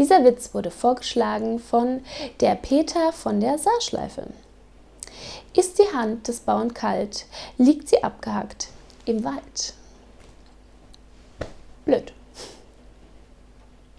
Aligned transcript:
Dieser 0.00 0.24
Witz 0.24 0.54
wurde 0.54 0.70
vorgeschlagen 0.70 1.58
von 1.58 2.00
der 2.40 2.54
Peter 2.54 3.12
von 3.12 3.38
der 3.38 3.58
Saarschleife. 3.58 4.28
Ist 5.54 5.78
die 5.78 5.94
Hand 5.94 6.26
des 6.26 6.40
Bauern 6.40 6.72
kalt, 6.72 7.26
liegt 7.58 7.90
sie 7.90 8.02
abgehackt 8.02 8.68
im 9.04 9.24
Wald. 9.24 9.74